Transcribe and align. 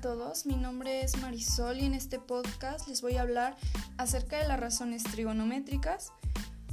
todos, 0.00 0.46
mi 0.46 0.56
nombre 0.56 1.02
es 1.02 1.20
Marisol 1.20 1.78
y 1.78 1.84
en 1.84 1.92
este 1.92 2.18
podcast 2.18 2.88
les 2.88 3.02
voy 3.02 3.16
a 3.16 3.20
hablar 3.20 3.56
acerca 3.98 4.38
de 4.38 4.48
las 4.48 4.58
razones 4.58 5.02
trigonométricas. 5.04 6.12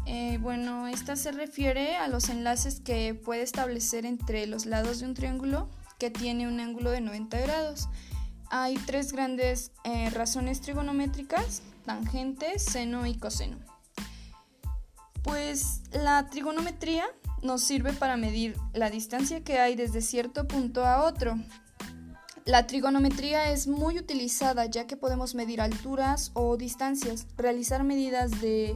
Eh, 0.05 0.37
bueno, 0.39 0.87
esta 0.87 1.17
se 1.17 1.33
refiere 1.33 1.97
a 1.97 2.07
los 2.07 2.29
enlaces 2.29 2.79
que 2.79 3.13
puede 3.13 3.41
establecer 3.41 4.05
entre 4.05 4.47
los 4.47 4.65
lados 4.65 5.01
de 5.01 5.07
un 5.07 5.15
triángulo 5.15 5.69
que 5.99 6.11
tiene 6.11 6.47
un 6.47 6.61
ángulo 6.61 6.91
de 6.91 7.01
90 7.01 7.39
grados. 7.41 7.89
Hay 8.49 8.75
tres 8.85 9.11
grandes 9.11 9.71
eh, 9.83 10.09
razones 10.09 10.61
trigonométricas, 10.61 11.61
tangente, 11.85 12.57
seno 12.57 13.05
y 13.05 13.15
coseno. 13.15 13.57
Pues 15.23 15.81
la 15.91 16.29
trigonometría 16.29 17.05
nos 17.41 17.63
sirve 17.63 17.91
para 17.91 18.15
medir 18.15 18.55
la 18.73 18.89
distancia 18.89 19.43
que 19.43 19.59
hay 19.59 19.75
desde 19.75 20.01
cierto 20.01 20.47
punto 20.47 20.85
a 20.85 21.03
otro, 21.03 21.37
la 22.45 22.67
trigonometría 22.67 23.51
es 23.51 23.67
muy 23.67 23.97
utilizada 23.97 24.65
ya 24.65 24.85
que 24.85 24.97
podemos 24.97 25.33
medir 25.35 25.61
alturas 25.61 26.31
o 26.33 26.57
distancias, 26.57 27.25
realizar 27.37 27.83
medidas 27.83 28.41
de 28.41 28.75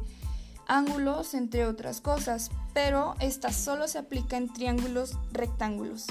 ángulos, 0.67 1.33
entre 1.33 1.65
otras 1.65 2.01
cosas, 2.01 2.49
pero 2.73 3.15
esta 3.19 3.51
solo 3.51 3.87
se 3.87 3.97
aplica 3.97 4.37
en 4.37 4.51
triángulos 4.51 5.17
rectángulos. 5.31 6.05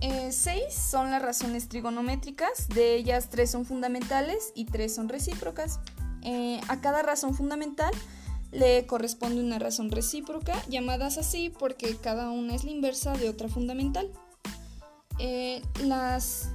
Eh, 0.00 0.30
seis 0.30 0.74
son 0.74 1.10
las 1.10 1.22
razones 1.22 1.68
trigonométricas, 1.68 2.68
de 2.68 2.94
ellas 2.94 3.30
tres 3.30 3.50
son 3.50 3.64
fundamentales 3.64 4.52
y 4.54 4.66
tres 4.66 4.94
son 4.94 5.08
recíprocas. 5.08 5.80
Eh, 6.22 6.60
a 6.68 6.80
cada 6.80 7.02
razón 7.02 7.34
fundamental 7.34 7.92
le 8.52 8.86
corresponde 8.86 9.40
una 9.40 9.58
razón 9.58 9.90
recíproca, 9.90 10.54
llamadas 10.68 11.18
así 11.18 11.50
porque 11.50 11.96
cada 11.96 12.30
una 12.30 12.54
es 12.54 12.62
la 12.62 12.70
inversa 12.70 13.12
de 13.14 13.28
otra 13.28 13.48
fundamental. 13.48 14.10
Eh, 15.18 15.62
las, 15.82 16.50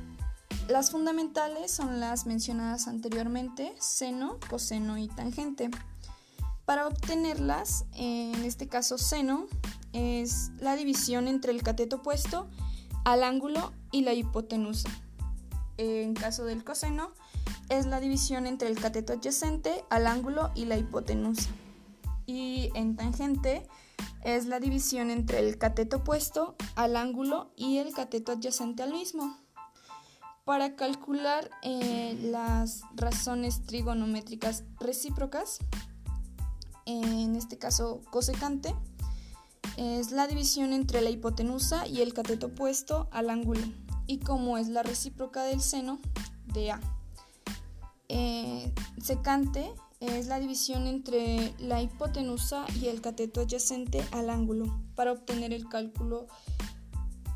las 0.67 0.91
fundamentales 0.91 1.71
son 1.71 1.99
las 1.99 2.25
mencionadas 2.25 2.87
anteriormente, 2.87 3.73
seno, 3.79 4.39
coseno 4.49 4.97
y 4.97 5.07
tangente. 5.07 5.69
Para 6.65 6.87
obtenerlas, 6.87 7.85
en 7.93 8.43
este 8.45 8.67
caso 8.67 8.97
seno, 8.97 9.47
es 9.91 10.51
la 10.59 10.75
división 10.75 11.27
entre 11.27 11.51
el 11.51 11.61
cateto 11.61 11.97
opuesto 11.97 12.47
al 13.03 13.23
ángulo 13.23 13.73
y 13.91 14.01
la 14.01 14.13
hipotenusa. 14.13 14.89
En 15.77 16.13
caso 16.13 16.45
del 16.45 16.63
coseno, 16.63 17.11
es 17.69 17.85
la 17.85 17.99
división 17.99 18.47
entre 18.47 18.69
el 18.69 18.79
cateto 18.79 19.13
adyacente 19.13 19.83
al 19.89 20.07
ángulo 20.07 20.51
y 20.55 20.65
la 20.65 20.77
hipotenusa. 20.77 21.49
Y 22.25 22.69
en 22.75 22.95
tangente, 22.95 23.67
es 24.23 24.45
la 24.45 24.59
división 24.59 25.11
entre 25.11 25.39
el 25.39 25.57
cateto 25.57 25.97
opuesto 25.97 26.55
al 26.75 26.95
ángulo 26.95 27.51
y 27.55 27.77
el 27.77 27.93
cateto 27.93 28.31
adyacente 28.33 28.83
al 28.83 28.91
mismo. 28.91 29.37
Para 30.45 30.75
calcular 30.75 31.49
eh, 31.61 32.17
las 32.21 32.81
razones 32.95 33.63
trigonométricas 33.63 34.63
recíprocas, 34.79 35.59
en 36.85 37.35
este 37.35 37.57
caso 37.57 38.01
cosecante, 38.11 38.75
es 39.77 40.11
la 40.11 40.27
división 40.27 40.73
entre 40.73 41.01
la 41.01 41.09
hipotenusa 41.09 41.87
y 41.87 42.01
el 42.01 42.13
cateto 42.13 42.47
opuesto 42.47 43.07
al 43.11 43.29
ángulo, 43.29 43.61
y 44.05 44.19
como 44.19 44.57
es 44.57 44.67
la 44.67 44.83
recíproca 44.83 45.43
del 45.43 45.61
seno 45.61 45.99
de 46.53 46.71
A. 46.71 46.81
Eh, 48.09 48.73
secante 49.01 49.73
es 50.07 50.27
la 50.27 50.39
división 50.39 50.87
entre 50.87 51.53
la 51.59 51.81
hipotenusa 51.81 52.65
y 52.81 52.87
el 52.87 53.01
cateto 53.01 53.41
adyacente 53.41 54.03
al 54.11 54.29
ángulo 54.29 54.65
para 54.95 55.11
obtener 55.11 55.53
el 55.53 55.67
cálculo. 55.69 56.27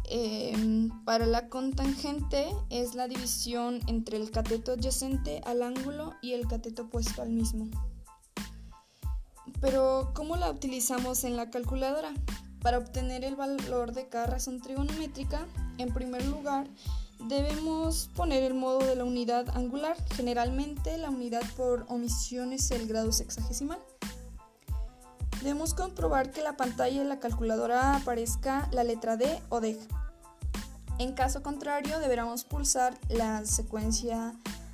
Em, 0.10 0.90
para 1.04 1.26
la 1.26 1.50
contangente 1.50 2.50
es 2.70 2.96
la 2.96 3.08
división 3.08 3.80
entre 3.88 4.18
el 4.18 4.32
cateto 4.32 4.74
adyacente 4.74 5.42
al 5.46 5.64
ángulo 5.64 6.16
y 6.22 6.34
el 6.34 6.48
cateto 6.48 6.84
opuesto 6.84 7.22
al 7.22 7.30
mismo. 7.30 7.70
Pero, 9.62 10.12
¿cómo 10.14 10.36
la 10.36 10.52
utilizamos 10.52 11.24
en 11.24 11.36
la 11.36 11.50
calculadora? 11.50 12.14
Para 12.62 12.78
obtener 12.78 13.24
el 13.24 13.36
valor 13.36 13.94
de 13.94 14.08
cada 14.10 14.28
razón 14.28 14.62
trigonométrica, 14.62 15.48
en 15.78 15.94
primer 15.94 16.26
lugar, 16.26 16.68
Debemos 17.20 18.10
poner 18.16 18.44
el 18.44 18.54
modo 18.54 18.80
de 18.80 18.96
la 18.96 19.04
unidad 19.04 19.50
angular. 19.58 19.98
Generalmente 20.16 20.98
la 20.98 21.10
unidad 21.10 21.44
por 21.56 21.86
omisión 21.90 22.54
es 22.54 22.72
el 22.72 22.88
grado 22.88 23.12
sexagesimal. 23.12 23.80
Debemos 25.42 25.74
comprobar 25.74 26.32
que 26.32 26.42
la 26.42 26.58
pantalla 26.58 27.02
de 27.02 27.08
la 27.08 27.20
calculadora 27.20 27.96
aparezca 27.96 28.70
la 28.72 28.84
letra 28.84 29.18
D 29.18 29.42
o 29.50 29.60
D. 29.60 29.80
En 31.00 31.14
caso 31.14 31.44
contrario, 31.44 32.00
deberemos 32.00 32.44
pulsar 32.44 32.98
la 33.10 33.46
secuencia 33.46 34.34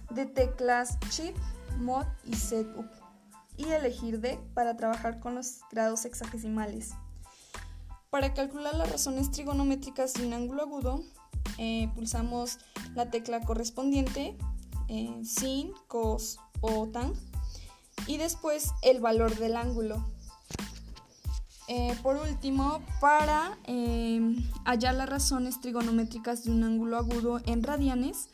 de 0.09 0.25
teclas 0.25 0.97
Shift, 1.09 1.37
Mod 1.79 2.05
y 2.23 2.35
Setup 2.35 2.85
y 3.57 3.65
elegir 3.65 4.19
D 4.19 4.39
para 4.53 4.77
trabajar 4.77 5.19
con 5.19 5.35
los 5.35 5.61
grados 5.71 6.01
sexagesimales. 6.01 6.91
Para 8.09 8.33
calcular 8.33 8.73
las 8.75 8.91
razones 8.91 9.31
trigonométricas 9.31 10.15
un 10.15 10.33
ángulo 10.33 10.63
agudo, 10.63 11.03
eh, 11.57 11.89
pulsamos 11.95 12.59
la 12.95 13.09
tecla 13.09 13.41
correspondiente, 13.41 14.37
eh, 14.87 15.21
sin, 15.23 15.71
cos 15.87 16.39
o 16.61 16.87
tan, 16.87 17.13
y 18.07 18.17
después 18.17 18.71
el 18.81 18.99
valor 18.99 19.35
del 19.37 19.55
ángulo. 19.55 20.03
Eh, 21.69 21.95
por 22.03 22.17
último, 22.17 22.81
para 22.99 23.57
hallar 24.65 24.95
las 24.95 25.09
razones 25.09 25.61
trigonométricas 25.61 26.43
de 26.43 26.51
un 26.51 26.63
ángulo 26.63 26.97
agudo 26.97 27.39
en 27.45 27.63
radianes, 27.63 28.29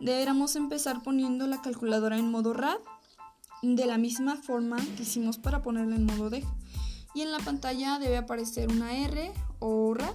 deberemos 0.00 0.54
empezar 0.56 1.02
poniendo 1.02 1.46
la 1.46 1.60
calculadora 1.60 2.18
en 2.18 2.30
modo 2.30 2.52
rad, 2.52 2.78
de 3.62 3.86
la 3.86 3.98
misma 3.98 4.36
forma 4.36 4.76
que 4.96 5.02
hicimos 5.02 5.38
para 5.38 5.62
ponerla 5.62 5.96
en 5.96 6.06
modo 6.06 6.30
deg. 6.30 6.44
Y 7.14 7.22
en 7.22 7.32
la 7.32 7.38
pantalla 7.38 7.98
debe 7.98 8.16
aparecer 8.16 8.70
una 8.70 8.96
R 8.96 9.32
o 9.58 9.94
rad 9.94 10.14